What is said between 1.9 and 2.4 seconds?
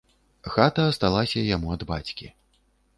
бацькі.